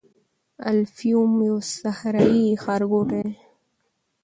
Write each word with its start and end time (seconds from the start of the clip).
الفیوم 0.71 1.31
یو 1.49 1.57
صحرايي 1.77 2.45
ښارګوټی 2.63 3.21
دی. 3.25 3.33